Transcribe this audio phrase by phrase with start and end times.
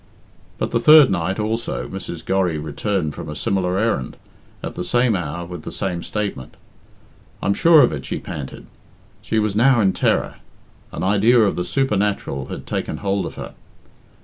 [0.57, 2.25] But the third night also Mrs.
[2.25, 4.17] Gorry returned from a similar errand,
[4.63, 6.57] at the same hour, with the same statement.
[7.39, 8.65] "I'm sure of it," she panted.
[9.21, 10.37] She was now in terror.
[10.91, 13.53] An idea of the supernatural had taken hold of her.